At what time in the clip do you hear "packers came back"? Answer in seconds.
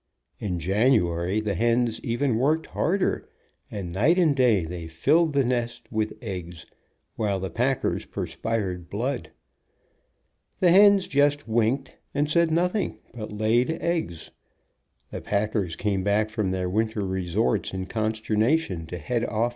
15.21-16.31